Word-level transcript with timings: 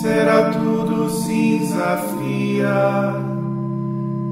Será 0.00 0.50
tudo 0.50 1.08
cinza 1.08 1.96
fria, 1.96 3.14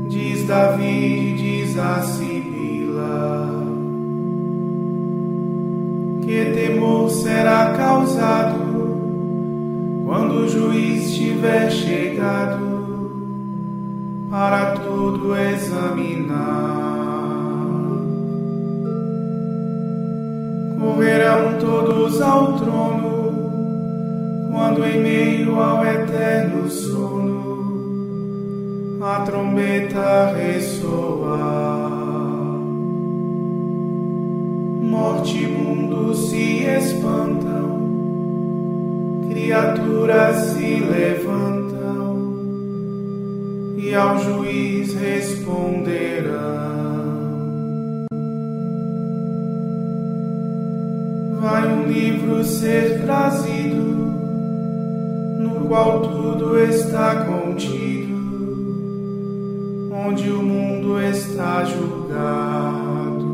diz 0.08 0.46
Davi, 0.46 1.34
diz 1.36 1.78
a 1.78 2.02
Sibila. 2.02 3.48
Que 6.22 6.44
temor 6.54 7.10
será 7.10 7.74
causado 7.76 8.58
quando 10.04 10.44
o 10.44 10.48
juiz 10.48 11.14
tiver 11.14 11.70
chegado 11.70 12.66
para 14.30 14.72
tudo 14.72 15.36
examinar? 15.36 16.86
correrão 20.96 21.58
todos 21.58 22.20
ao 22.22 22.54
trono, 22.54 23.25
quando 24.56 24.82
em 24.86 24.98
meio 25.02 25.60
ao 25.60 25.84
eterno 25.84 26.66
sono 26.70 27.44
a 29.02 29.20
trombeta 29.20 30.32
ressoar. 30.34 31.90
Morte 34.80 35.36
e 35.36 35.46
mundo 35.46 36.14
se 36.14 36.64
espantam, 36.64 37.68
criaturas 39.28 40.36
se 40.36 40.80
levantam 40.80 42.16
e 43.76 43.94
ao 43.94 44.18
juiz 44.18 44.94
responderão. 44.94 46.56
vai 51.38 51.68
um 51.68 51.86
livro 51.86 52.42
ser 52.42 53.02
trazido, 53.02 53.95
qual 55.68 56.00
tudo 56.00 56.58
está 56.58 57.24
contido, 57.24 58.16
onde 59.92 60.30
o 60.30 60.42
mundo 60.42 61.00
está 61.00 61.64
julgado. 61.64 63.26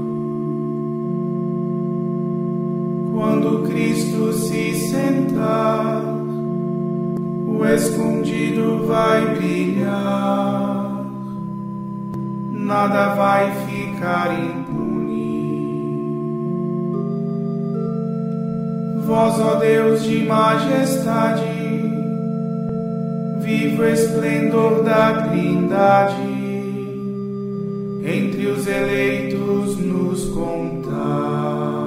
Quando 3.13 3.69
Cristo 3.69 4.33
se 4.33 4.75
sentar, 4.75 6.03
o 7.47 7.65
escondido 7.67 8.87
vai 8.87 9.35
brilhar, 9.37 11.05
nada 12.51 13.15
vai 13.15 13.53
ficar 13.67 14.33
impune. 14.33 14.73
Vós, 19.05 19.39
ó 19.39 19.57
Deus 19.57 20.03
de 20.05 20.25
majestade, 20.25 21.52
vivo 23.43 23.85
esplendor 23.85 24.83
da 24.85 25.29
Trindade, 25.29 26.17
entre 28.05 28.47
os 28.47 28.67
eleitos 28.67 29.77
nos 29.79 30.25
contar. 30.27 31.82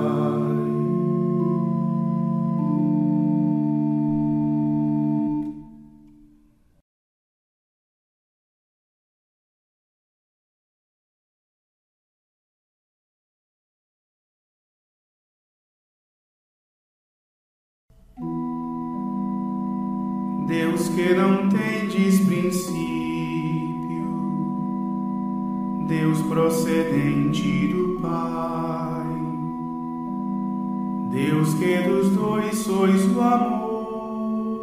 Deus 20.45 20.89
que 20.89 21.11
não 21.15 21.49
tendes 21.49 22.23
princípio, 22.23 22.75
Deus 25.87 26.21
procedente 26.21 27.67
do 27.69 27.99
Pai, 27.99 29.07
Deus 31.09 31.55
que 31.55 31.77
dos 31.89 32.11
dois 32.11 32.59
sois 32.59 33.15
o 33.15 33.21
amor, 33.21 34.61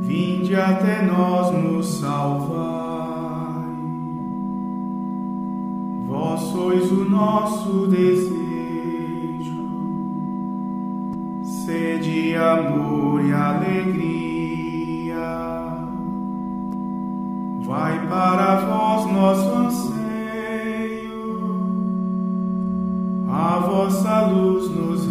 vinde 0.00 0.54
até 0.54 1.00
nós 1.06 1.54
nos 1.54 1.86
salvai. 1.86 2.60
Vós 6.06 6.40
sois 6.52 6.92
o 6.92 7.08
nosso 7.08 7.86
desejo 7.86 8.49
amor 12.40 13.24
e 13.24 13.32
alegria. 13.32 14.30
Vai 17.62 18.06
para 18.08 18.56
vós 18.56 19.12
nosso 19.12 19.54
anseio, 19.54 20.00
a 23.28 23.58
vossa 23.58 24.26
luz 24.26 24.70
nos 24.70 25.09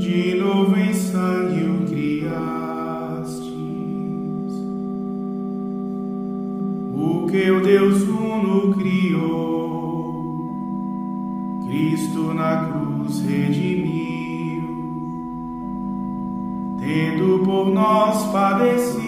de 0.00 0.34
novo 0.34 0.76
em 0.78 0.94
sangue 0.94 1.62
o 1.62 1.86
criastes. 1.86 3.44
O 6.94 7.26
que 7.26 7.50
o 7.50 7.60
Deus 7.60 8.02
uno 8.04 8.74
criou, 8.74 10.40
Cristo 11.66 12.32
na 12.32 12.64
cruz 12.64 13.20
redimiu, 13.20 14.62
tendo 16.78 17.42
por 17.44 17.70
nós 17.70 18.24
padecido, 18.32 18.99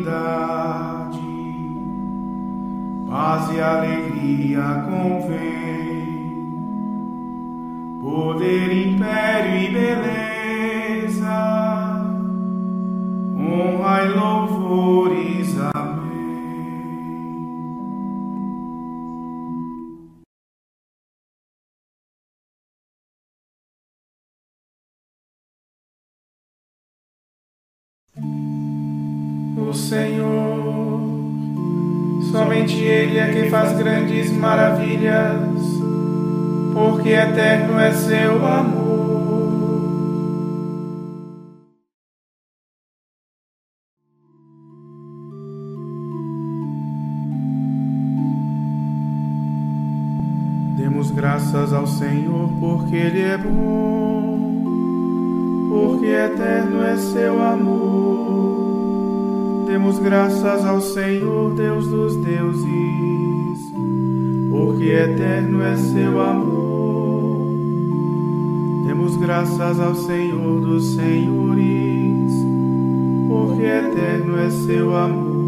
Trindade, 0.00 1.20
paz 3.06 3.54
e 3.54 3.60
alegria 3.60 4.86
convém, 4.88 5.89
O 29.70 29.72
Senhor, 29.72 31.00
somente 32.32 32.74
Ele 32.74 33.18
é 33.18 33.32
quem 33.32 33.48
faz 33.48 33.78
grandes 33.78 34.32
maravilhas, 34.32 35.38
porque 36.74 37.10
eterno 37.10 37.78
é 37.78 37.92
seu 37.92 38.44
amor. 38.44 38.90
Demos 50.78 51.12
graças 51.12 51.72
ao 51.72 51.86
Senhor 51.86 52.50
porque 52.58 52.96
Ele 52.96 53.22
é 53.22 53.38
bom, 53.38 54.48
porque 55.70 56.06
eterno 56.06 56.82
é 56.82 56.96
seu 56.96 57.40
amor. 57.40 57.99
Demos 59.70 60.00
graças 60.00 60.66
ao 60.66 60.80
Senhor, 60.80 61.54
Deus 61.54 61.86
dos 61.86 62.16
deuses, 62.16 63.72
porque 64.50 64.86
eterno 64.86 65.62
é 65.62 65.76
seu 65.76 66.20
amor. 66.20 67.54
Demos 68.84 69.14
graças 69.14 69.78
ao 69.78 69.94
Senhor 69.94 70.60
dos 70.60 70.96
senhores, 70.96 72.32
porque 73.28 73.62
eterno 73.62 74.40
é 74.40 74.50
seu 74.50 74.96
amor. 74.96 75.38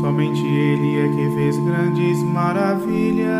Somente 0.00 0.44
Ele 0.44 0.98
é 0.98 1.08
que 1.08 1.36
fez 1.36 1.56
grandes 1.56 2.20
maravilhas, 2.24 3.30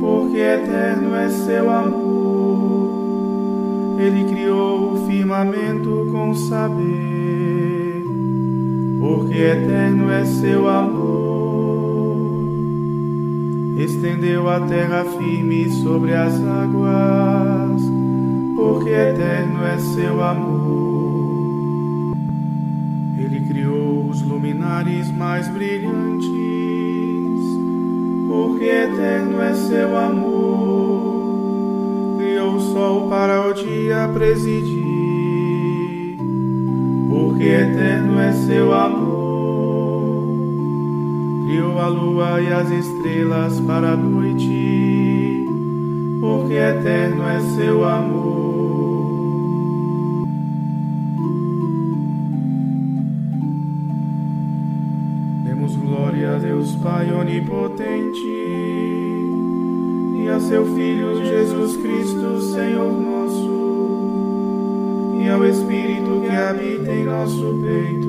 porque 0.00 0.36
eterno 0.36 1.14
é 1.14 1.28
seu 1.28 1.70
amor. 1.70 2.21
Ele 4.02 4.24
criou 4.24 4.94
o 4.94 5.06
firmamento 5.06 6.08
com 6.10 6.34
saber, 6.34 8.04
porque 9.00 9.38
eterno 9.38 10.10
é 10.10 10.24
seu 10.24 10.68
amor. 10.68 12.22
Estendeu 13.78 14.48
a 14.48 14.60
terra 14.60 15.04
firme 15.04 15.70
sobre 15.70 16.14
as 16.14 16.34
águas, 16.34 17.82
porque 18.56 18.90
eterno 18.90 19.64
é 19.64 19.78
seu 19.78 20.22
amor 20.22 20.82
os 24.12 24.20
luminares 24.20 25.10
mais 25.10 25.48
brilhantes, 25.48 26.28
porque 28.28 28.64
eterno 28.64 29.40
é 29.40 29.54
seu 29.54 29.96
amor. 29.96 30.31
Para 33.08 33.46
o 33.48 33.52
dia 33.54 34.10
presidir, 34.12 34.76
porque 37.08 37.44
eterno 37.44 38.18
é 38.18 38.32
seu 38.32 38.72
amor. 38.72 40.16
Criou 41.46 41.78
a 41.78 41.88
lua 41.88 42.40
e 42.40 42.52
as 42.52 42.70
estrelas 42.70 43.60
para 43.60 43.92
a 43.92 43.96
noite, 43.96 45.46
porque 46.20 46.54
eterno 46.54 47.22
é 47.28 47.40
seu 47.56 47.84
amor. 47.84 48.32
Deus 56.40 56.76
Pai 56.76 57.12
onipotente 57.12 59.01
e 60.22 60.28
a 60.28 60.38
seu 60.40 60.64
Filho 60.74 61.24
Jesus 61.24 61.76
Cristo, 61.76 62.40
Senhor 62.40 62.92
nosso, 62.92 63.50
e 65.20 65.28
ao 65.28 65.44
Espírito 65.44 66.20
que 66.20 66.28
habita 66.28 66.92
em 66.92 67.04
nosso 67.04 67.60
peito, 67.62 68.08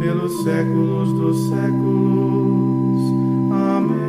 pelos 0.00 0.42
séculos 0.42 1.12
dos 1.12 1.48
séculos. 1.48 3.00
Amém. 3.50 4.00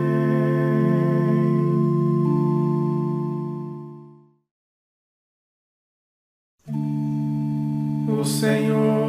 O 8.19 8.23
Senhor 8.23 9.01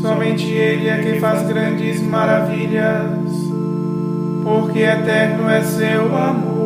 Somente 0.00 0.46
Ele 0.46 0.88
é 0.88 1.02
quem 1.02 1.20
faz 1.20 1.46
grandes 1.46 2.00
maravilhas, 2.00 3.18
porque 4.42 4.78
eterno 4.78 5.19
é 5.48 5.62
seu 5.62 6.16
amor. 6.16 6.60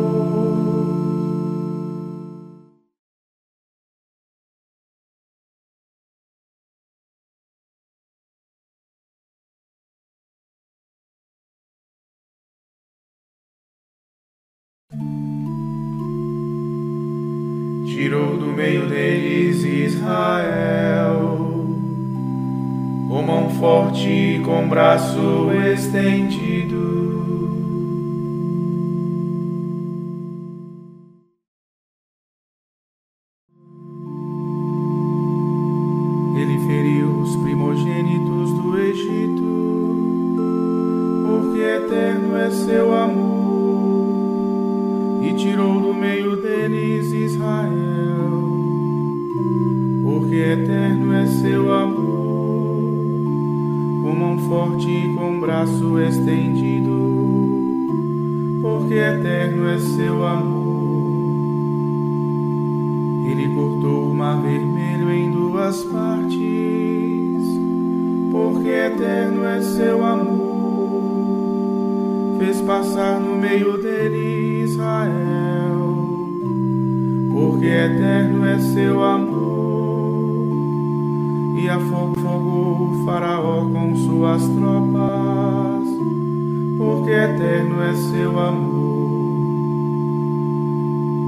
Tirou 17.85 18.37
do 18.37 18.47
meio 18.47 18.87
deles 18.87 19.63
Israel 19.63 21.35
com 23.15 23.21
mão 23.21 23.49
forte 23.51 24.09
e 24.09 24.39
com 24.43 24.67
braço 24.67 25.49
estendido. 25.71 27.04
Forte 54.55 55.11
com 55.17 55.37
braço 55.41 55.99
estendido, 55.99 56.95
porque 58.61 58.93
eterno 58.93 59.67
é 59.67 59.77
seu 59.77 60.25
amor. 60.25 60.63
Ele 63.29 63.53
cortou 63.53 64.11
o 64.11 64.15
mar 64.15 64.41
vermelho 64.41 65.11
em 65.11 65.29
duas 65.29 65.83
partes, 65.83 66.39
porque 68.31 68.69
eterno 68.69 69.43
é 69.43 69.59
seu 69.61 70.05
amor. 70.05 70.45
Fez 72.39 72.61
passar 72.61 73.19
no 73.19 73.35
meio 73.35 73.77
dele 73.77 74.63
Israel, 74.63 75.97
porque 77.33 77.65
eterno 77.65 78.45
é 78.45 78.57
seu 78.59 79.03
amor 79.03 79.24
e 81.55 81.69
afogou 81.69 82.91
o 82.91 83.05
Faraó 83.05 83.65
com 83.69 83.95
suas 83.95 84.45
tropas, 84.49 85.87
porque 86.77 87.11
eterno 87.11 87.81
é 87.81 87.93
seu 87.93 88.37
amor. 88.37 88.83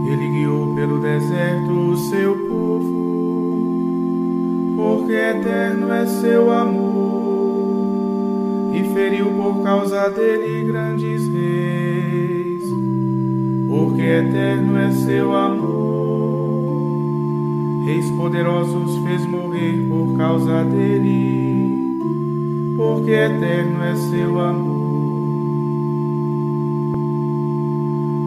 Ele 0.05 0.27
guiou 0.27 0.75
pelo 0.75 0.99
deserto 0.99 1.71
o 1.71 1.95
seu 1.95 2.35
povo, 2.49 2.93
porque 4.75 5.13
eterno 5.13 5.93
é 5.93 6.05
seu 6.05 6.51
amor, 6.51 7.05
e 8.75 8.83
feriu 8.93 9.27
por 9.27 9.63
causa 9.63 10.09
dele 10.09 10.65
grandes 10.65 11.25
reis, 11.29 12.63
porque 13.69 14.01
eterno 14.01 14.77
é 14.77 14.91
seu 14.91 15.33
amor 15.33 16.16
reis 17.87 18.11
poderosos 18.11 18.97
fez 18.97 19.25
morrer 19.25 19.87
por 19.87 20.17
causa 20.17 20.65
dele, 20.65 21.95
porque 22.75 23.11
eterno 23.11 23.81
é 23.81 23.95
seu 23.95 24.37
amor. 24.41 24.97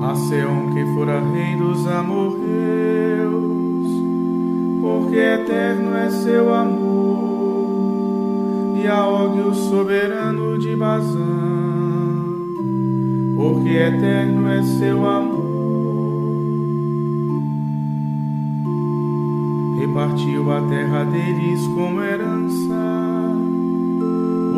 A 0.03 0.15
Seon 0.15 0.73
que 0.73 0.87
fora 0.95 1.21
rei 1.21 1.57
dos 1.57 1.87
amorreus, 1.87 2.41
porque 4.81 5.19
eterno 5.19 5.95
é 5.95 6.09
seu 6.09 6.55
amor, 6.55 7.59
e 8.83 8.87
a 8.87 9.07
Og 9.07 9.41
o 9.47 9.55
soberano 9.55 10.59
de 10.59 10.75
Bazã, 10.75 11.19
porque 13.37 13.77
eterno 13.77 14.49
é 14.49 14.63
seu 14.63 15.07
amor. 15.07 15.30
Repartiu 20.01 20.51
a 20.51 20.63
terra 20.63 21.05
deles 21.05 21.67
como 21.67 22.03
herança, 22.03 22.75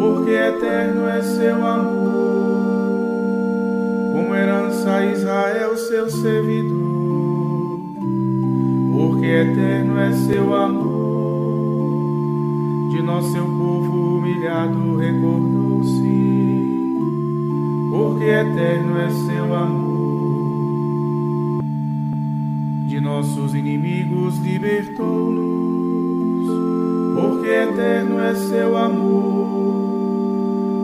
porque 0.01 0.31
eterno 0.31 1.09
é 1.09 1.21
seu 1.21 1.67
amor, 1.67 3.03
como 4.13 4.37
herança 4.37 4.93
a 4.93 5.07
Israel, 5.07 5.77
seu 5.77 6.09
servidor, 6.09 7.81
porque 8.93 9.27
eterno 9.27 9.99
é 9.99 10.13
seu 10.13 10.55
amor. 10.55 10.93
De 12.91 13.03
nós, 13.03 13.25
seu 13.27 13.45
povo 13.45 14.19
humilhado, 14.19 14.97
recordou-se, 14.97 16.03
porque 17.91 18.25
eterno 18.27 18.97
é 19.01 19.11
seu 19.11 19.53
amor. 19.55 20.02
De 22.93 23.01
nossos 23.01 23.55
inimigos 23.55 24.37
libertou-nos, 24.41 26.51
porque 27.15 27.49
eterno 27.49 28.21
é 28.21 28.35
seu 28.35 28.77
amor. 28.77 30.13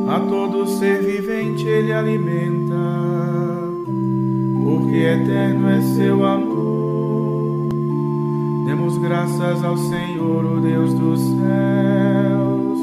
A 0.08 0.18
todo 0.20 0.66
ser 0.66 1.02
vivente 1.02 1.66
ele 1.66 1.92
alimenta 1.92 2.74
porque 4.64 4.96
eterno 4.96 5.68
é 5.68 5.82
seu 5.82 6.24
amor. 6.24 7.68
Demos 8.64 8.96
graças 8.96 9.62
ao 9.62 9.76
Senhor, 9.76 10.46
o 10.46 10.62
Deus 10.62 10.94
dos 10.94 11.20
céus, 11.20 12.78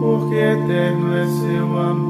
porque 0.00 0.36
eterno 0.36 1.14
é 1.14 1.26
seu 1.26 1.78
amor. 1.78 2.09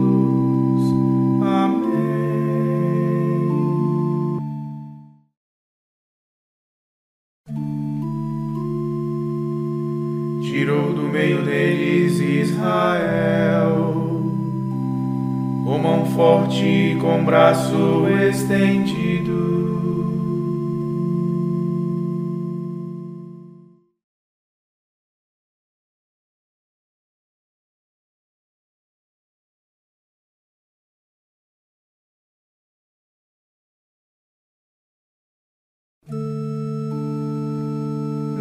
E 16.59 16.95
com 16.99 17.23
braço 17.23 18.07
estendido. 18.29 19.51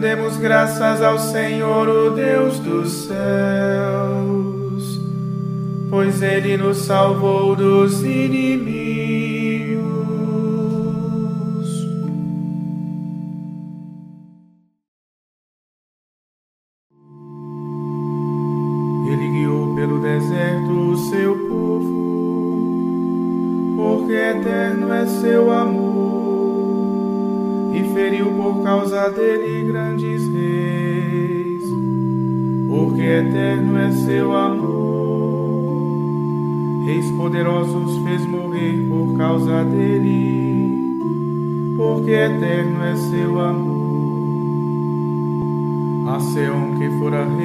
Demos 0.00 0.38
graças 0.38 1.02
ao 1.02 1.19
Senhor, 1.19 1.87
o 1.87 2.11
Deus 2.11 2.59
dos 2.59 3.07
céus, 3.07 4.19
pois 5.90 6.23
Ele 6.23 6.56
nos 6.56 6.78
salvou 6.78 7.56
dos 7.56 8.02
inimigos. 8.02 8.89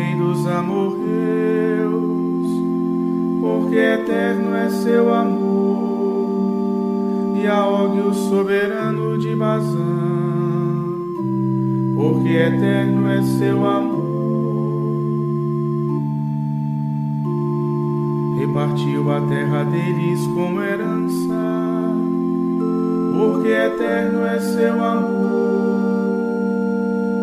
Rei 0.05 0.15
dos 0.15 0.45
amorreus, 0.45 0.97
porque 3.41 3.75
eterno 3.75 4.55
é 4.55 4.69
seu 4.69 5.11
amor. 5.13 5.55
E 7.35 7.47
a 7.47 7.65
Og, 7.65 8.07
o 8.07 8.13
soberano 8.13 9.17
de 9.17 9.35
Bazã, 9.35 9.79
porque 11.95 12.29
eterno 12.29 13.09
é 13.09 13.21
seu 13.23 13.65
amor. 13.65 14.05
Repartiu 18.39 19.11
a 19.11 19.21
terra 19.21 19.63
deles 19.63 20.25
como 20.27 20.61
herança, 20.61 21.33
porque 23.17 23.49
eterno 23.49 24.25
é 24.25 24.39
seu 24.39 24.83
amor. 24.83 25.44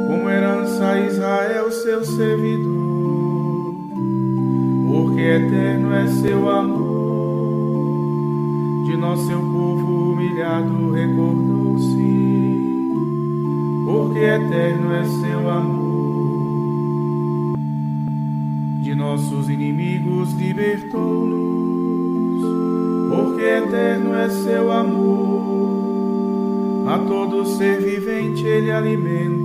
Como 0.09 0.28
herança 0.28 0.87
a 0.90 1.00
Israel, 1.00 1.71
seu 1.71 2.04
servidor, 2.04 3.75
porque 4.87 5.21
eterno 5.21 5.94
é 5.94 6.06
seu 6.06 6.49
amor. 6.49 6.92
De 8.87 8.97
nós, 8.97 9.21
seu 9.21 9.38
povo 9.38 10.12
humilhado, 10.12 10.92
recordou-se 10.92 12.23
porque 13.92 14.21
eterno 14.21 14.92
é 14.92 15.04
seu 15.04 15.50
amor. 15.50 15.92
De 18.82 18.94
nossos 18.94 19.49
inimigos 19.49 20.32
libertou-nos, 20.35 21.42
porque 23.11 23.42
eterno 23.42 24.14
é 24.14 24.28
seu 24.28 24.71
amor. 24.71 25.42
A 26.87 26.99
todo 26.99 27.44
ser 27.44 27.80
vivente 27.80 28.44
ele 28.44 28.71
alimenta, 28.71 29.42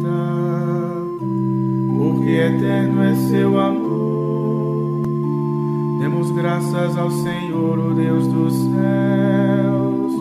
eterno 2.38 3.03
é 3.03 3.15
seu 3.15 3.60
amor. 3.60 5.03
Demos 6.00 6.32
graças 6.32 6.98
ao 6.98 7.12
Senhor, 7.12 7.79
o 7.79 7.94
Deus 7.94 8.27
dos 8.27 8.53
céus, 8.53 10.13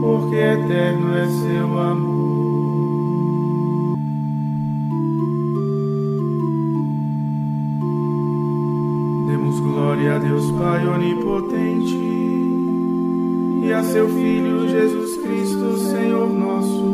porque 0.00 0.36
eterno 0.36 1.16
é 1.16 1.26
seu 1.26 1.78
amor. 1.78 2.26
Glória 9.76 10.16
a 10.16 10.18
Deus 10.18 10.50
Pai 10.52 10.86
onipotente 10.86 11.96
e 13.62 13.72
a 13.72 13.82
seu 13.82 14.08
Filho 14.08 14.68
Jesus 14.68 15.16
Cristo, 15.16 15.76
Senhor 15.78 16.28
nosso, 16.28 16.84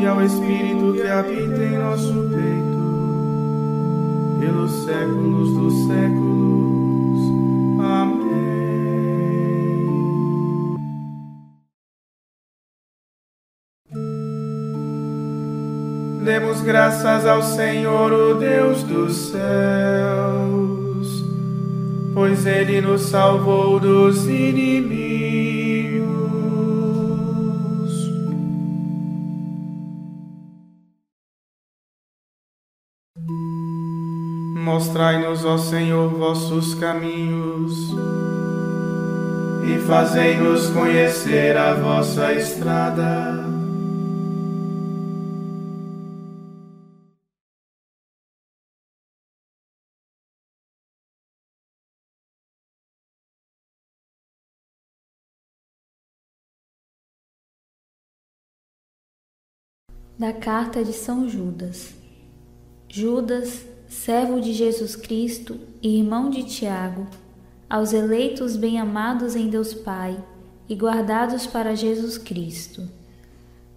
e 0.00 0.06
ao 0.06 0.20
Espírito 0.24 0.92
que 0.92 1.06
habita 1.06 1.62
em 1.64 1.78
nosso 1.78 2.12
peito, 2.30 2.53
pelos 4.44 4.70
séculos 4.84 5.50
dos 5.52 5.72
séculos. 5.86 7.20
Amém. 7.80 8.34
Demos 16.24 16.60
graças 16.60 17.26
ao 17.26 17.42
Senhor, 17.42 18.12
o 18.12 18.34
Deus 18.34 18.82
dos 18.82 19.30
céus 19.30 19.64
pois 22.14 22.46
ele 22.46 22.80
nos 22.80 23.02
salvou 23.02 23.80
dos 23.80 24.26
inimigos. 24.28 25.03
Mostrai-nos, 34.64 35.44
ó 35.44 35.58
Senhor, 35.58 36.08
vossos 36.08 36.74
caminhos 36.74 37.90
e 39.62 39.78
fazei-nos 39.86 40.70
conhecer 40.70 41.54
a 41.54 41.74
vossa 41.74 42.32
estrada. 42.32 43.44
da 60.16 60.32
carta 60.32 60.82
de 60.82 60.92
São 60.92 61.28
Judas. 61.28 61.92
Judas, 62.88 63.66
servo 63.94 64.40
de 64.40 64.52
Jesus 64.52 64.96
Cristo 64.96 65.58
e 65.80 65.98
irmão 65.98 66.28
de 66.28 66.42
Tiago, 66.42 67.06
aos 67.70 67.92
eleitos 67.92 68.56
bem-amados 68.56 69.36
em 69.36 69.48
Deus 69.48 69.72
Pai 69.72 70.22
e 70.68 70.74
guardados 70.74 71.46
para 71.46 71.76
Jesus 71.76 72.18
Cristo. 72.18 72.86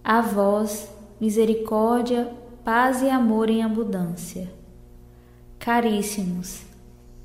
A 0.02 0.20
vós, 0.20 0.90
misericórdia, 1.20 2.30
paz 2.64 3.00
e 3.00 3.08
amor 3.08 3.48
em 3.48 3.62
abundância. 3.62 4.52
Caríssimos, 5.58 6.62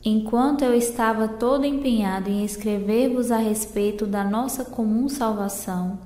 enquanto 0.05 0.63
eu 0.63 0.73
estava 0.73 1.27
todo 1.27 1.65
empenhado 1.65 2.29
em 2.29 2.45
escrever-vos 2.45 3.31
a 3.31 3.37
respeito 3.37 4.05
da 4.05 4.23
nossa 4.23 4.63
comum 4.63 5.09
salvação, 5.09 5.99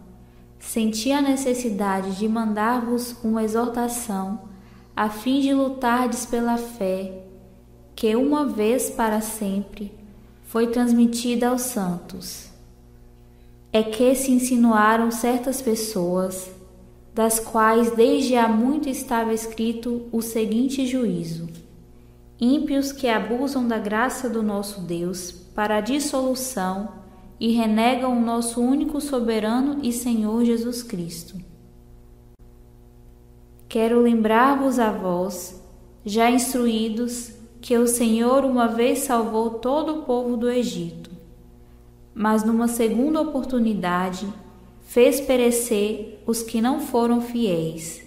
senti 0.57 1.11
a 1.11 1.21
necessidade 1.21 2.15
de 2.15 2.27
mandar-vos 2.27 3.13
uma 3.23 3.43
exortação 3.43 4.47
a 4.97 5.11
fim 5.11 5.41
de 5.41 5.53
lutardes 5.53 6.25
pela 6.25 6.57
fé 6.57 7.21
que 7.95 8.15
uma 8.15 8.47
vez 8.47 8.89
para 8.89 9.21
sempre 9.21 9.93
foi 10.45 10.65
transmitida 10.71 11.49
aos 11.49 11.61
santos. 11.61 12.49
É 13.71 13.83
que 13.83 14.15
se 14.15 14.31
insinuaram 14.31 15.11
certas 15.11 15.61
pessoas, 15.61 16.49
das 17.13 17.39
quais 17.39 17.91
desde 17.91 18.35
há 18.35 18.47
muito 18.47 18.89
estava 18.89 19.31
escrito 19.35 20.07
o 20.11 20.19
seguinte 20.19 20.87
juízo: 20.87 21.47
ímpios 22.41 22.91
que 22.91 23.07
abusam 23.07 23.67
da 23.67 23.77
graça 23.77 24.27
do 24.27 24.41
nosso 24.41 24.81
Deus 24.81 25.29
para 25.31 25.77
a 25.77 25.81
dissolução 25.81 26.89
e 27.39 27.51
renegam 27.51 28.17
o 28.17 28.25
nosso 28.25 28.59
único 28.59 28.99
soberano 28.99 29.77
e 29.83 29.93
Senhor 29.93 30.43
Jesus 30.43 30.81
Cristo. 30.81 31.46
Quero 33.69 33.99
lembrar-vos 33.99 34.79
a 34.79 34.91
vós, 34.91 35.61
já 36.05 36.31
instruídos, 36.31 37.33
que 37.59 37.77
o 37.77 37.85
Senhor 37.85 38.45
uma 38.45 38.65
vez 38.65 38.99
salvou 38.99 39.49
todo 39.49 39.93
o 39.99 40.01
povo 40.03 40.37
do 40.37 40.49
Egito, 40.49 41.09
mas 42.13 42.45
numa 42.45 42.69
segunda 42.69 43.19
oportunidade 43.19 44.25
fez 44.83 45.19
perecer 45.19 46.23
os 46.25 46.41
que 46.41 46.61
não 46.61 46.79
foram 46.79 47.19
fiéis. 47.19 48.01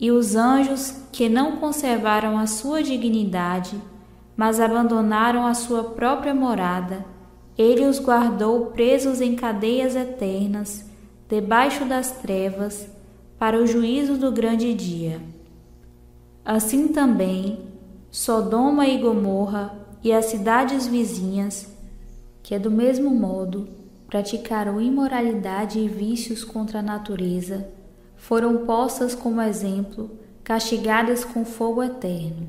E 0.00 0.10
os 0.10 0.34
anjos 0.34 1.00
que 1.12 1.28
não 1.28 1.58
conservaram 1.58 2.36
a 2.36 2.48
sua 2.48 2.82
dignidade, 2.82 3.80
mas 4.36 4.58
abandonaram 4.58 5.46
a 5.46 5.54
sua 5.54 5.84
própria 5.84 6.34
morada, 6.34 7.06
ele 7.56 7.84
os 7.86 8.00
guardou 8.00 8.66
presos 8.66 9.20
em 9.20 9.36
cadeias 9.36 9.94
eternas, 9.94 10.84
debaixo 11.28 11.84
das 11.84 12.10
trevas, 12.10 12.95
para 13.38 13.60
o 13.60 13.66
juízo 13.66 14.16
do 14.16 14.32
grande 14.32 14.72
dia. 14.72 15.20
Assim 16.44 16.88
também, 16.88 17.58
Sodoma 18.10 18.86
e 18.86 18.98
Gomorra 18.98 19.76
e 20.02 20.12
as 20.12 20.26
cidades 20.26 20.86
vizinhas, 20.86 21.76
que 22.42 22.54
é 22.54 22.58
do 22.58 22.70
mesmo 22.70 23.10
modo 23.10 23.68
praticaram 24.06 24.80
imoralidade 24.80 25.80
e 25.80 25.88
vícios 25.88 26.44
contra 26.44 26.78
a 26.78 26.82
natureza, 26.82 27.68
foram 28.16 28.64
postas 28.64 29.14
como 29.14 29.42
exemplo, 29.42 30.10
castigadas 30.44 31.24
com 31.24 31.44
fogo 31.44 31.82
eterno. 31.82 32.48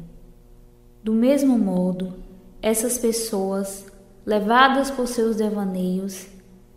Do 1.04 1.14
mesmo 1.14 1.58
modo, 1.58 2.14
essas 2.62 2.98
pessoas, 2.98 3.86
levadas 4.26 4.92
por 4.92 5.08
seus 5.08 5.36
devaneios, 5.36 6.28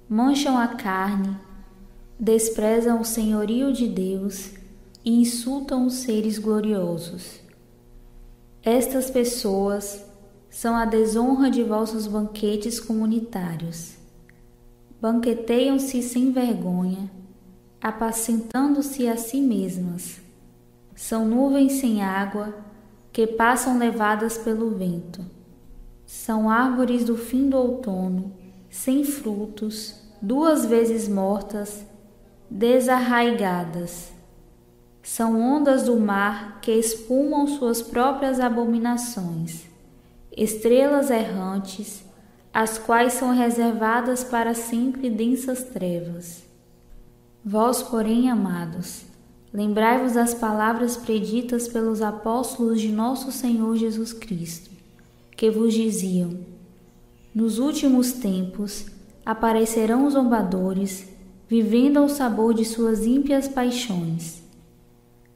mancham 0.09 0.59
a 0.59 0.69
carne 0.69 1.37
desprezam 2.21 3.01
o 3.01 3.05
senhorio 3.05 3.73
de 3.73 3.89
Deus 3.89 4.51
e 5.03 5.23
insultam 5.23 5.87
os 5.87 5.95
seres 5.95 6.39
gloriosos. 6.39 7.41
Estas 8.63 9.11
pessoas 9.11 10.05
são 10.51 10.77
a 10.77 10.85
desonra 10.85 11.51
de 11.51 11.63
vossos 11.63 12.07
banquetes 12.07 12.79
comunitários. 12.79 13.95
Banqueteiam-se 15.01 16.03
sem 16.03 16.31
vergonha, 16.31 17.11
apacentando-se 17.81 19.09
a 19.09 19.17
si 19.17 19.41
mesmas. 19.41 20.21
São 20.95 21.25
nuvens 21.25 21.81
sem 21.81 22.03
água 22.03 22.55
que 23.11 23.27
passam 23.27 23.79
levadas 23.79 24.37
pelo 24.37 24.69
vento. 24.73 25.25
São 26.05 26.51
árvores 26.51 27.03
do 27.03 27.17
fim 27.17 27.49
do 27.49 27.57
outono, 27.57 28.31
sem 28.69 29.05
frutos, 29.05 29.95
duas 30.21 30.67
vezes 30.67 31.09
mortas 31.09 31.89
desarraigadas. 32.51 34.11
São 35.03 35.41
ondas 35.41 35.85
do 35.85 35.99
mar 35.99 36.61
que 36.61 36.73
espumam 36.73 37.47
suas 37.47 37.81
próprias 37.81 38.41
abominações, 38.41 39.63
estrelas 40.37 41.11
errantes, 41.11 42.05
as 42.53 42.77
quais 42.77 43.13
são 43.13 43.33
reservadas 43.33 44.25
para 44.25 44.55
sempre 44.55 45.09
densas 45.09 45.63
trevas. 45.63 46.43
Vós, 47.45 47.83
porém, 47.83 48.29
amados, 48.29 49.05
lembrai-vos 49.53 50.15
das 50.15 50.35
palavras 50.35 50.97
preditas 50.97 51.69
pelos 51.69 52.03
apóstolos 52.03 52.81
de 52.81 52.89
nosso 52.89 53.31
Senhor 53.33 53.77
Jesus 53.77 54.13
Cristo, 54.13 54.71
que 55.37 55.51
vos 55.51 55.73
diziam: 55.73 56.41
Nos 57.35 57.59
últimos 57.59 58.13
tempos 58.13 58.87
aparecerão 59.25 60.11
zombadores 60.11 61.09
vivendo 61.51 61.97
ao 61.97 62.09
sabor 62.09 62.55
de 62.55 62.65
suas 62.65 63.05
ímpias 63.05 63.49
paixões. 63.49 64.41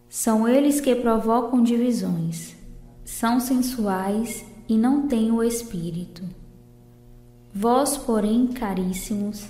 São 0.09 0.47
eles 0.49 0.81
que 0.81 0.95
provocam 0.95 1.61
divisões, 1.61 2.55
são 3.05 3.41
sensuais 3.41 4.47
e 4.69 4.79
não 4.79 5.09
têm 5.09 5.33
o 5.33 5.43
espírito. 5.43 6.23
Vós, 7.53 7.97
porém, 7.97 8.47
caríssimos, 8.47 9.49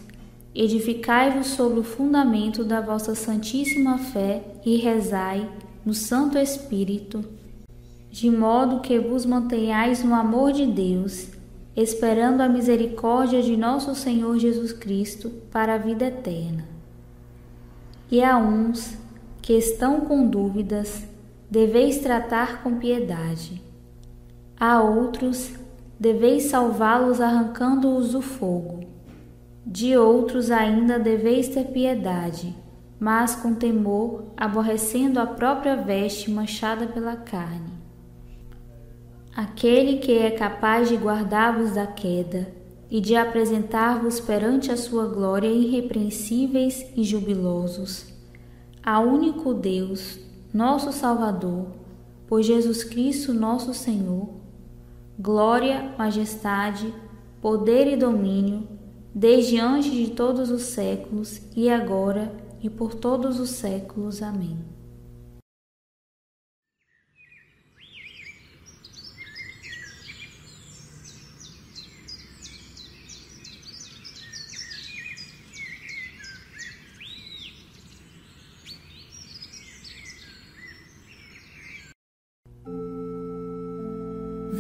edificai-vos 0.55 1.48
sobre 1.48 1.81
o 1.81 1.85
fundamento 1.85 2.64
da 2.64 2.81
vossa 2.81 3.14
santíssima 3.14 3.98
fé 3.98 4.42
e 4.64 4.77
rezai 4.77 5.46
no 5.85 5.92
Santo 5.92 6.38
Espírito, 6.38 7.22
de 8.11 8.31
modo 8.31 8.81
que 8.81 8.98
vos 8.98 9.27
mantenhais 9.27 10.03
no 10.03 10.14
amor 10.14 10.50
de 10.50 10.64
Deus 10.64 11.29
esperando 11.76 12.40
a 12.40 12.48
misericórdia 12.48 13.42
de 13.42 13.56
nosso 13.56 13.94
Senhor 13.94 14.38
Jesus 14.38 14.72
Cristo 14.72 15.30
para 15.50 15.74
a 15.74 15.78
vida 15.78 16.06
eterna. 16.06 16.64
E 18.10 18.22
a 18.22 18.37
uns 18.37 18.96
que 19.42 19.54
estão 19.54 20.02
com 20.02 20.26
dúvidas, 20.26 21.02
deveis 21.50 21.98
tratar 21.98 22.62
com 22.62 22.76
piedade. 22.76 23.60
A 24.58 24.80
outros, 24.80 25.52
deveis 25.98 26.44
salvá-los 26.44 27.20
arrancando-os 27.20 28.12
do 28.12 28.22
fogo. 28.22 28.84
De 29.66 29.96
outros 29.96 30.50
ainda 30.50 30.98
deveis 30.98 31.48
ter 31.48 31.64
piedade, 31.64 32.54
mas 33.00 33.34
com 33.34 33.54
temor, 33.54 34.26
aborrecendo 34.37 35.18
a 35.18 35.26
própria 35.26 35.74
veste 35.74 36.30
manchada 36.30 36.87
pela 36.87 37.16
carne 37.16 37.84
aquele 39.37 39.99
que 39.99 40.12
é 40.12 40.31
capaz 40.31 40.88
de 40.88 40.97
guardar-vos 40.97 41.73
da 41.73 41.87
queda 41.87 42.53
e 42.90 43.01
de 43.01 43.16
apresentar-vos 43.16 44.20
perante 44.20 44.70
a 44.70 44.77
sua 44.77 45.07
glória 45.07 45.49
irrepreensíveis 45.49 46.87
e 46.97 47.03
jubilosos, 47.03 48.07
a 48.83 49.01
único 49.01 49.53
Deus, 49.53 50.18
nosso 50.53 50.92
Salvador, 50.92 51.66
por 52.29 52.42
Jesus 52.42 52.85
Cristo 52.85 53.35
nosso 53.35 53.75
Senhor, 53.75 54.29
glória, 55.18 55.92
majestade, 55.99 56.94
poder 57.40 57.92
e 57.92 57.97
domínio, 57.97 58.68
desde 59.14 59.59
antes 59.59 59.92
de 59.92 60.11
todos 60.11 60.51
os 60.51 60.62
séculos 60.62 61.40
e 61.57 61.68
agora 61.68 62.33
e 62.62 62.70
por 62.70 62.94
todos 62.94 63.38
os 63.38 63.51
séculos. 63.51 64.23
Amém. 64.23 64.73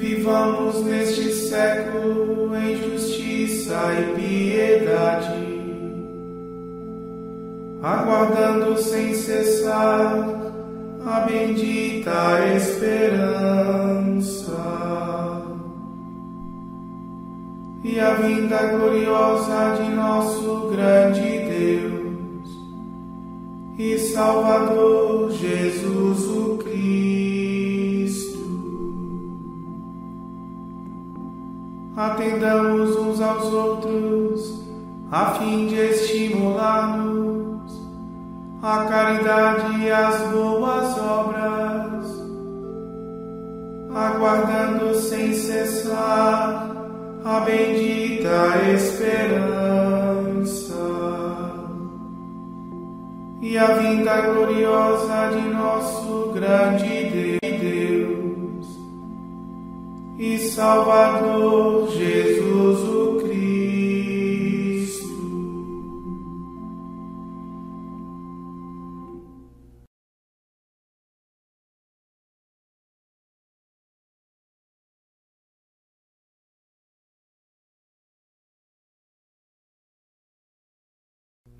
Vivamos 0.06 0.84
neste 0.84 1.32
século 1.32 2.54
em 2.54 2.76
justiça 2.76 3.74
e 3.94 4.02
piedade, 4.14 5.32
aguardando 7.82 8.76
sem 8.76 9.14
cessar 9.14 10.28
a 11.06 11.20
bendita 11.20 12.46
esperança. 12.54 13.32
E 17.82 17.98
a 17.98 18.12
vinda 18.12 18.58
gloriosa 18.58 19.82
de 19.82 19.88
nosso 19.94 20.68
grande 20.68 21.38
Deus 21.48 22.50
e 23.78 23.98
Salvador 24.12 25.30
Jesus 25.30 26.24
o 26.24 26.58
Cristo 26.58 27.23
atendamos 31.96 32.96
uns 32.96 33.20
aos 33.20 33.52
outros, 33.52 34.64
a 35.10 35.34
fim 35.34 35.66
de 35.66 35.76
estimular-nos 35.76 37.44
a 38.62 38.84
caridade 38.86 39.78
e 39.82 39.90
as 39.90 40.20
boas 40.30 40.98
obras, 40.98 42.06
aguardando 43.94 44.94
sem 44.94 45.34
cessar 45.34 46.74
a 47.24 47.40
bendita 47.40 48.62
esperança. 48.72 49.54
E 53.42 53.58
a 53.58 53.66
vinda 53.74 54.22
gloriosa 54.22 55.30
de 55.36 55.48
nosso 55.50 56.32
grande 56.32 57.04
Deus 57.64 58.13
e 60.18 60.38
Salvador 60.38 61.90
Jesus 61.90 62.80
o 62.80 63.16
Cristo. 63.20 63.44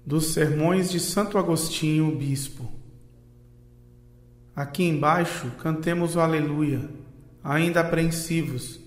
Dos 0.07 0.27
Sermões 0.27 0.91
de 0.91 1.01
Santo 1.01 1.39
Agostinho, 1.39 2.15
Bispo. 2.15 2.71
Aqui 4.55 4.85
embaixo 4.85 5.51
cantemos 5.59 6.15
o 6.15 6.21
Aleluia, 6.21 6.89
ainda 7.45 7.81
apreensivos, 7.81 8.81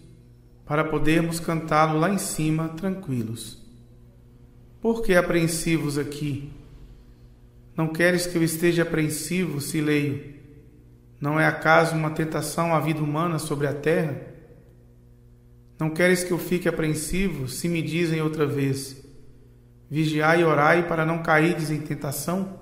para 0.65 0.83
podermos 0.83 1.39
cantá-lo 1.39 1.99
lá 1.99 2.09
em 2.09 2.17
cima 2.17 2.69
tranquilos. 2.69 3.63
Por 4.81 5.03
que 5.03 5.13
apreensivos 5.13 5.97
aqui? 5.97 6.51
Não 7.75 7.87
queres 7.87 8.25
que 8.25 8.35
eu 8.35 8.43
esteja 8.43 8.81
apreensivo 8.81 9.61
se 9.61 9.79
leio? 9.79 10.35
Não 11.21 11.39
é 11.39 11.45
acaso 11.45 11.95
uma 11.95 12.09
tentação 12.09 12.73
à 12.73 12.79
vida 12.79 13.01
humana 13.01 13.37
sobre 13.37 13.67
a 13.67 13.73
terra? 13.73 14.19
Não 15.79 15.91
queres 15.91 16.23
que 16.23 16.31
eu 16.31 16.39
fique 16.39 16.67
apreensivo 16.67 17.47
se 17.47 17.69
me 17.69 17.81
dizem 17.81 18.21
outra 18.21 18.47
vez: 18.47 18.97
Vigiai 19.89 20.41
e 20.41 20.43
orai 20.43 20.87
para 20.87 21.05
não 21.05 21.21
cairdes 21.21 21.69
em 21.69 21.79
tentação? 21.79 22.59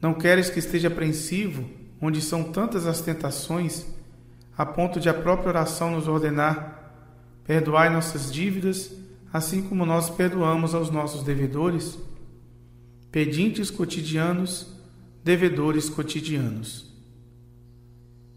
Não 0.00 0.12
queres 0.12 0.50
que 0.50 0.58
esteja 0.58 0.88
apreensivo, 0.88 1.64
onde 2.00 2.20
são 2.20 2.44
tantas 2.44 2.86
as 2.86 3.00
tentações, 3.00 3.86
a 4.56 4.64
ponto 4.64 4.98
de 4.98 5.08
a 5.08 5.14
própria 5.14 5.48
oração 5.48 5.90
nos 5.90 6.08
ordenar: 6.08 6.92
perdoai 7.44 7.90
nossas 7.90 8.32
dívidas, 8.32 8.92
assim 9.32 9.62
como 9.62 9.84
nós 9.84 10.10
perdoamos 10.10 10.74
aos 10.74 10.90
nossos 10.90 11.22
devedores? 11.22 11.98
Pedintes 13.10 13.70
cotidianos, 13.70 14.66
devedores 15.24 15.88
cotidianos. 15.88 16.86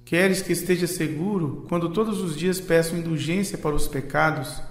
Queres 0.05 0.41
que 0.41 0.53
esteja 0.53 0.87
seguro 0.87 1.65
quando 1.69 1.89
todos 1.89 2.21
os 2.21 2.35
dias 2.35 2.59
peço 2.59 2.95
indulgência 2.95 3.57
para 3.57 3.75
os 3.75 3.87
pecados, 3.87 4.61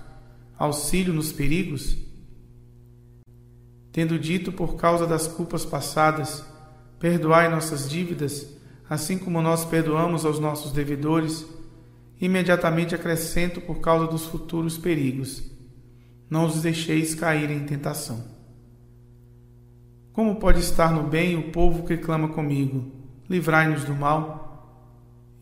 auxílio 0.59 1.13
nos 1.13 1.31
perigos? 1.31 2.09
tendo 3.99 4.17
dito 4.17 4.53
por 4.53 4.77
causa 4.77 5.09
das 5.09 5.27
culpas 5.27 5.65
passadas: 5.65 6.45
Perdoai 7.01 7.49
nossas 7.49 7.91
dívidas, 7.91 8.47
assim 8.89 9.19
como 9.19 9.43
nós 9.43 9.65
perdoamos 9.65 10.25
aos 10.25 10.39
nossos 10.39 10.73
devedores, 10.73 11.47
imediatamente 12.21 12.95
acrescento 12.95 13.61
por 13.61 13.81
causa 13.81 14.07
dos 14.07 14.25
futuros 14.27 14.79
perigos: 14.79 15.51
Não 16.29 16.47
os 16.47 16.63
deixeis 16.63 17.15
cair 17.15 17.51
em 17.51 17.65
tentação. 17.65 18.25
Como 20.13 20.37
pode 20.37 20.61
estar 20.61 20.93
no 20.93 21.05
bem 21.05 21.37
o 21.37 21.51
povo 21.51 21.87
que 21.87 21.97
clama 21.97 22.29
comigo: 22.29 22.91
Livrai-nos 23.29 23.85
do 23.85 23.95
mal? 23.95 24.47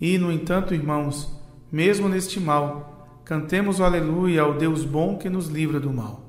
E, 0.01 0.19
no 0.19 0.31
entanto, 0.31 0.75
irmãos, 0.75 1.31
mesmo 1.73 2.09
neste 2.09 2.39
mal, 2.39 3.23
cantemos 3.25 3.81
o 3.81 3.85
Aleluia 3.85 4.43
ao 4.43 4.59
Deus 4.59 4.85
bom 4.85 5.17
que 5.17 5.31
nos 5.31 5.49
livra 5.49 5.81
do 5.81 5.93
mal 5.93 6.27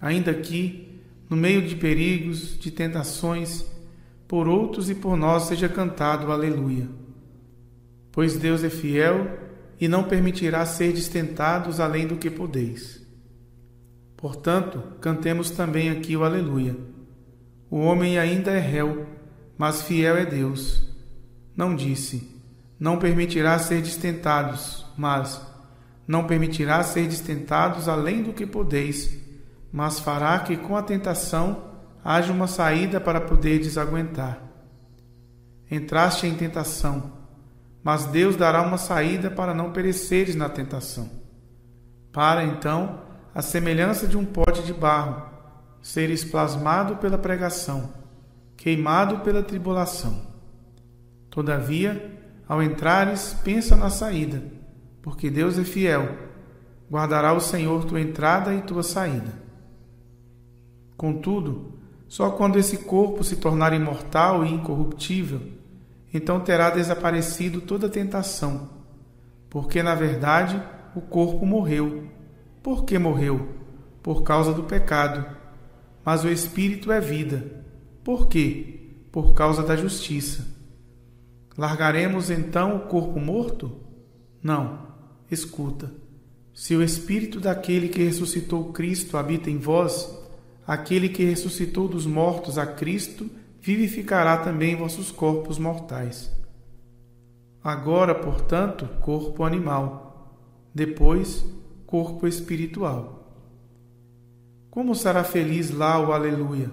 ainda 0.00 0.30
aqui, 0.30 1.00
no 1.28 1.36
meio 1.36 1.62
de 1.62 1.74
perigos, 1.74 2.58
de 2.58 2.70
tentações, 2.70 3.64
por 4.26 4.48
outros 4.48 4.90
e 4.90 4.94
por 4.94 5.16
nós 5.16 5.44
seja 5.44 5.68
cantado 5.68 6.32
aleluia. 6.32 6.88
Pois 8.12 8.36
Deus 8.36 8.64
é 8.64 8.70
fiel 8.70 9.38
e 9.80 9.88
não 9.88 10.04
permitirá 10.04 10.64
ser 10.64 10.92
tentados 11.08 11.80
além 11.80 12.06
do 12.06 12.16
que 12.16 12.30
podeis. 12.30 13.04
Portanto, 14.16 14.82
cantemos 15.00 15.50
também 15.50 15.90
aqui 15.90 16.16
o 16.16 16.24
aleluia. 16.24 16.76
O 17.70 17.78
homem 17.78 18.18
ainda 18.18 18.50
é 18.50 18.58
réu, 18.58 19.06
mas 19.58 19.82
fiel 19.82 20.16
é 20.16 20.24
Deus. 20.24 20.88
Não 21.54 21.74
disse, 21.76 22.30
não 22.78 22.98
permitirá 22.98 23.58
ser 23.58 23.82
tentados, 23.96 24.86
mas 24.96 25.40
não 26.06 26.26
permitirá 26.26 26.82
ser 26.82 27.08
tentados 27.20 27.88
além 27.88 28.22
do 28.22 28.32
que 28.32 28.46
podeis 28.46 29.26
mas 29.76 30.00
fará 30.00 30.38
que 30.38 30.56
com 30.56 30.74
a 30.74 30.82
tentação 30.82 31.75
haja 32.06 32.32
uma 32.32 32.46
saída 32.46 33.00
para 33.00 33.20
poder 33.20 33.58
desaguentar. 33.58 34.40
Entraste 35.68 36.24
em 36.24 36.36
tentação, 36.36 37.10
mas 37.82 38.06
Deus 38.06 38.36
dará 38.36 38.62
uma 38.62 38.78
saída 38.78 39.28
para 39.28 39.52
não 39.52 39.72
pereceres 39.72 40.36
na 40.36 40.48
tentação. 40.48 41.10
Para 42.12 42.44
então, 42.44 43.00
a 43.34 43.42
semelhança 43.42 44.06
de 44.06 44.16
um 44.16 44.24
pote 44.24 44.62
de 44.62 44.72
barro, 44.72 45.20
seres 45.82 46.24
plasmado 46.24 46.94
pela 46.98 47.18
pregação, 47.18 47.92
queimado 48.56 49.18
pela 49.24 49.42
tribulação. 49.42 50.22
Todavia, 51.28 52.20
ao 52.46 52.62
entrares, 52.62 53.36
pensa 53.42 53.74
na 53.74 53.90
saída, 53.90 54.44
porque 55.02 55.28
Deus 55.28 55.58
é 55.58 55.64
fiel, 55.64 56.16
guardará 56.88 57.32
o 57.32 57.40
Senhor 57.40 57.84
tua 57.84 58.00
entrada 58.00 58.54
e 58.54 58.62
tua 58.62 58.84
saída. 58.84 59.44
Contudo, 60.96 61.75
só 62.08 62.30
quando 62.30 62.58
esse 62.58 62.78
corpo 62.78 63.24
se 63.24 63.36
tornar 63.36 63.72
imortal 63.72 64.44
e 64.44 64.52
incorruptível, 64.52 65.40
então 66.12 66.40
terá 66.40 66.70
desaparecido 66.70 67.60
toda 67.60 67.88
tentação, 67.88 68.70
porque 69.50 69.82
na 69.82 69.94
verdade 69.94 70.62
o 70.94 71.00
corpo 71.00 71.44
morreu. 71.44 72.08
Por 72.62 72.84
que 72.84 72.98
morreu? 72.98 73.48
Por 74.02 74.22
causa 74.22 74.52
do 74.52 74.64
pecado. 74.64 75.26
Mas 76.04 76.24
o 76.24 76.28
espírito 76.28 76.90
é 76.90 77.00
vida. 77.00 77.64
Por 78.02 78.28
quê? 78.28 78.94
Por 79.12 79.34
causa 79.34 79.62
da 79.62 79.76
justiça. 79.76 80.46
Largaremos 81.58 82.30
então 82.30 82.76
o 82.76 82.80
corpo 82.80 83.20
morto? 83.20 83.72
Não. 84.42 84.86
Escuta. 85.30 85.92
Se 86.54 86.74
o 86.74 86.82
espírito 86.82 87.40
daquele 87.40 87.88
que 87.88 88.02
ressuscitou 88.02 88.72
Cristo 88.72 89.16
habita 89.16 89.50
em 89.50 89.58
vós, 89.58 90.10
aquele 90.66 91.08
que 91.08 91.24
ressuscitou 91.24 91.86
dos 91.86 92.06
mortos 92.06 92.58
a 92.58 92.66
Cristo 92.66 93.30
vivificará 93.60 94.38
também 94.38 94.74
vossos 94.74 95.12
corpos 95.12 95.58
mortais. 95.58 96.34
Agora, 97.62 98.14
portanto, 98.14 98.88
corpo 99.00 99.44
animal, 99.44 100.40
depois, 100.74 101.44
corpo 101.86 102.26
espiritual. 102.26 103.32
Como 104.70 104.94
será 104.94 105.24
feliz 105.24 105.70
lá 105.70 105.98
o 105.98 106.12
Aleluia? 106.12 106.70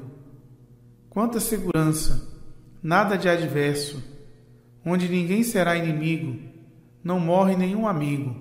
Quanta 1.09 1.39
segurança, 1.39 2.27
nada 2.81 3.15
de 3.15 3.29
adverso, 3.29 4.03
onde 4.85 5.07
ninguém 5.07 5.43
será 5.43 5.77
inimigo, 5.77 6.39
não 7.03 7.19
morre 7.19 7.55
nenhum 7.55 7.87
amigo. 7.87 8.35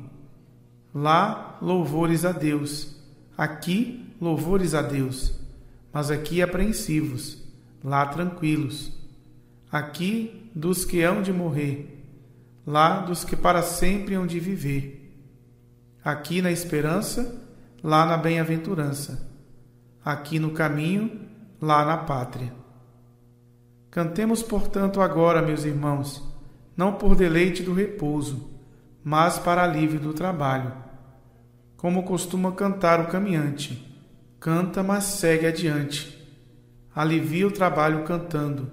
Lá, 0.94 1.58
louvores 1.62 2.24
a 2.24 2.32
Deus, 2.32 2.96
aqui, 3.36 4.14
louvores 4.20 4.74
a 4.74 4.82
Deus 4.82 5.41
mas 5.92 6.10
aqui 6.10 6.40
apreensivos, 6.40 7.42
lá 7.84 8.06
tranquilos. 8.06 8.92
Aqui 9.70 10.50
dos 10.54 10.84
que 10.84 11.02
hão 11.02 11.22
de 11.22 11.32
morrer, 11.32 12.04
lá 12.66 13.00
dos 13.00 13.24
que 13.24 13.36
para 13.36 13.62
sempre 13.62 14.14
hão 14.14 14.26
de 14.26 14.40
viver. 14.40 14.98
Aqui 16.04 16.40
na 16.40 16.50
esperança, 16.50 17.40
lá 17.82 18.06
na 18.06 18.16
bem-aventurança. 18.16 19.30
Aqui 20.04 20.38
no 20.38 20.50
caminho, 20.50 21.20
lá 21.60 21.84
na 21.84 21.96
pátria. 21.96 22.52
Cantemos, 23.90 24.42
portanto, 24.42 25.00
agora, 25.00 25.42
meus 25.42 25.64
irmãos, 25.64 26.22
não 26.76 26.94
por 26.94 27.14
deleite 27.14 27.62
do 27.62 27.74
repouso, 27.74 28.50
mas 29.04 29.38
para 29.38 29.62
alívio 29.62 30.00
do 30.00 30.12
trabalho, 30.14 30.72
como 31.76 32.02
costuma 32.02 32.52
cantar 32.52 33.00
o 33.00 33.08
caminhante 33.08 33.91
Canta, 34.42 34.82
mas 34.82 35.04
segue 35.04 35.46
adiante. 35.46 36.18
Alivia 36.94 37.46
o 37.46 37.50
trabalho 37.50 38.04
cantando. 38.04 38.70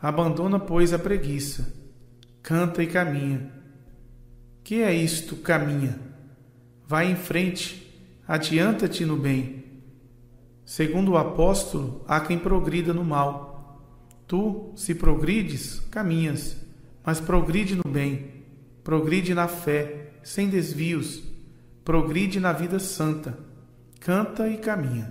Abandona, 0.00 0.58
pois, 0.58 0.92
a 0.92 0.98
preguiça. 0.98 1.74
Canta 2.42 2.82
e 2.82 2.86
caminha. 2.86 3.52
Que 4.62 4.82
é 4.82 4.94
isto, 4.94 5.36
caminha? 5.36 6.14
vai 6.86 7.10
em 7.10 7.16
frente, 7.16 7.92
adianta-te 8.26 9.04
no 9.04 9.16
bem. 9.16 9.64
Segundo 10.64 11.12
o 11.12 11.16
apóstolo, 11.16 12.04
há 12.06 12.20
quem 12.20 12.38
progrida 12.38 12.92
no 12.92 13.04
mal. 13.04 13.82
Tu, 14.26 14.72
se 14.76 14.94
progrides, 14.94 15.80
caminhas, 15.90 16.56
mas 17.04 17.20
progride 17.20 17.74
no 17.74 17.90
bem, 17.90 18.44
progride 18.82 19.34
na 19.34 19.48
fé, 19.48 20.12
sem 20.22 20.48
desvios, 20.48 21.22
progride 21.84 22.40
na 22.40 22.52
vida 22.52 22.78
santa, 22.78 23.38
canta 24.04 24.46
e 24.46 24.58
caminha. 24.58 25.10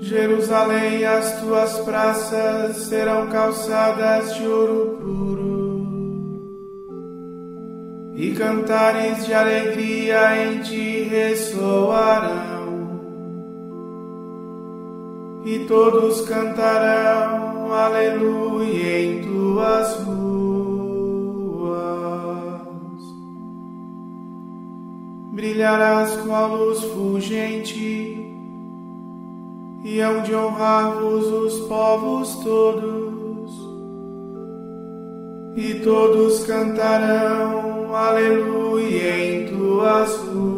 Jerusalém, 0.00 1.04
as 1.04 1.40
tuas 1.40 1.78
praças 1.80 2.76
serão 2.88 3.30
calçadas 3.30 4.34
de 4.34 4.46
ouro 4.46 4.98
puro, 4.98 5.43
e 8.24 8.32
cantares 8.32 9.26
de 9.26 9.34
alegria 9.34 10.46
em 10.46 10.60
ti 10.60 11.02
ressoarão, 11.10 12.64
e 15.44 15.58
todos 15.66 16.22
cantarão 16.22 17.70
aleluia 17.70 19.04
em 19.04 19.20
tuas 19.20 19.96
ruas. 20.04 20.14
Brilharás 25.32 26.16
com 26.16 26.34
a 26.34 26.46
luz 26.46 26.82
fulgente 26.82 28.32
e 29.84 30.00
hão 30.00 30.22
de 30.22 30.34
honrar-vos 30.34 31.26
os 31.26 31.60
povos 31.68 32.36
todos, 32.36 33.52
e 35.56 35.74
todos 35.80 36.46
cantarão 36.46 37.73
aleluia 37.94 39.18
em 39.18 39.46
tuas 39.46 40.16
ruas. 40.16 40.54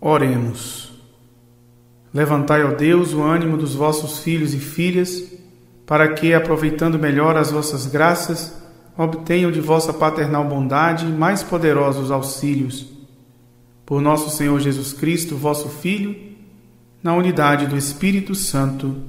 Oremos. 0.00 0.92
Levantai, 2.12 2.64
ó 2.64 2.72
Deus, 2.72 3.14
o 3.14 3.22
ânimo 3.22 3.56
dos 3.56 3.74
vossos 3.74 4.18
filhos 4.18 4.52
e 4.52 4.58
filhas, 4.58 5.32
para 5.86 6.12
que, 6.12 6.34
aproveitando 6.34 6.98
melhor 6.98 7.36
as 7.36 7.52
vossas 7.52 7.86
graças, 7.86 8.60
obtenham 8.98 9.52
de 9.52 9.60
vossa 9.60 9.92
paternal 9.92 10.44
bondade 10.44 11.06
mais 11.06 11.42
poderosos 11.42 12.10
auxílios. 12.10 12.90
Por 13.86 14.02
nosso 14.02 14.28
Senhor 14.36 14.58
Jesus 14.60 14.92
Cristo, 14.92 15.36
vosso 15.36 15.68
Filho, 15.68 16.31
na 17.02 17.14
unidade 17.14 17.66
do 17.66 17.76
Espírito 17.76 18.34
Santo. 18.34 19.02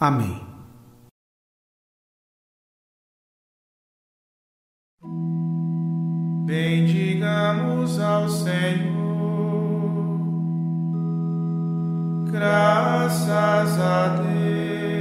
Amém. 0.00 0.40
Bendigamos 6.46 8.00
ao 8.00 8.28
Senhor. 8.28 8.94
Graças 12.30 13.80
a 13.80 14.08
Deus. 14.16 14.93